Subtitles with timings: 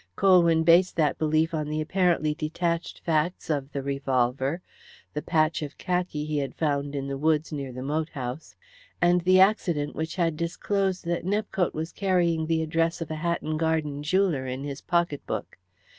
[0.15, 4.59] Colwyn based that belief on the apparently detached facts of the revolver,
[5.13, 8.55] the patch of khaki he had found in the woods near the moat house,
[8.99, 14.01] and the accident which disclosed that Nepcote was carrying the address of a Hatton Garden
[14.01, 15.59] jeweller in his pocket book.